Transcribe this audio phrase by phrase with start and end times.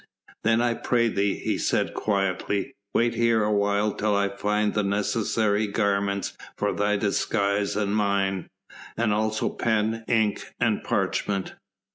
[0.43, 4.81] "Then I pray thee," he said quietly, "wait here a while till I find the
[4.81, 8.49] necessary garments for thy disguise and mine,
[8.97, 11.53] and also pen, ink and parchment."